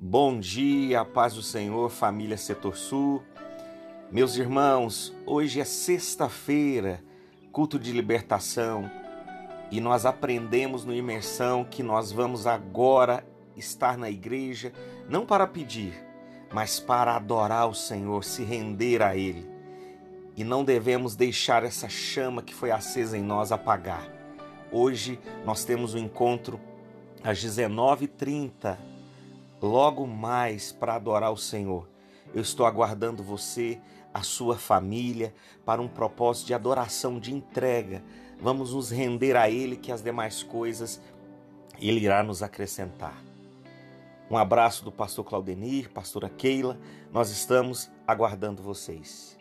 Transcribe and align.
Bom 0.00 0.38
dia, 0.38 1.04
paz 1.04 1.34
do 1.34 1.42
Senhor, 1.42 1.90
família 1.90 2.36
Setor 2.36 2.76
Sul. 2.76 3.20
Meus 4.12 4.36
irmãos, 4.36 5.12
hoje 5.26 5.60
é 5.60 5.64
sexta-feira, 5.64 7.02
culto 7.50 7.80
de 7.80 7.90
libertação, 7.90 8.88
e 9.72 9.80
nós 9.80 10.06
aprendemos 10.06 10.84
no 10.84 10.94
imersão 10.94 11.64
que 11.64 11.82
nós 11.82 12.12
vamos 12.12 12.46
agora 12.46 13.26
estar 13.56 13.98
na 13.98 14.08
igreja 14.08 14.72
não 15.08 15.26
para 15.26 15.48
pedir, 15.48 16.00
mas 16.52 16.78
para 16.78 17.16
adorar 17.16 17.68
o 17.68 17.74
Senhor, 17.74 18.22
se 18.22 18.44
render 18.44 19.02
a 19.02 19.16
Ele. 19.16 19.50
E 20.36 20.44
não 20.44 20.62
devemos 20.62 21.16
deixar 21.16 21.64
essa 21.64 21.88
chama 21.88 22.40
que 22.40 22.54
foi 22.54 22.70
acesa 22.70 23.18
em 23.18 23.22
nós 23.22 23.50
apagar. 23.50 24.08
Hoje 24.70 25.18
nós 25.44 25.64
temos 25.64 25.92
um 25.92 25.98
encontro 25.98 26.60
às 27.20 27.44
19h30 27.44 28.78
logo 29.60 30.06
mais 30.06 30.72
para 30.72 30.94
adorar 30.94 31.32
o 31.32 31.36
Senhor. 31.36 31.88
Eu 32.34 32.42
estou 32.42 32.66
aguardando 32.66 33.22
você, 33.22 33.80
a 34.12 34.22
sua 34.22 34.56
família, 34.56 35.34
para 35.64 35.80
um 35.80 35.88
propósito 35.88 36.48
de 36.48 36.54
adoração, 36.54 37.18
de 37.18 37.32
entrega. 37.32 38.02
Vamos 38.40 38.74
nos 38.74 38.90
render 38.90 39.36
a 39.36 39.48
Ele, 39.48 39.76
que 39.76 39.92
as 39.92 40.02
demais 40.02 40.42
coisas 40.42 41.00
Ele 41.78 42.00
irá 42.00 42.22
nos 42.22 42.42
acrescentar. 42.42 43.22
Um 44.30 44.36
abraço 44.36 44.84
do 44.84 44.92
pastor 44.92 45.24
Claudenir, 45.24 45.90
pastora 45.90 46.28
Keila. 46.28 46.78
Nós 47.10 47.30
estamos 47.30 47.90
aguardando 48.06 48.62
vocês. 48.62 49.37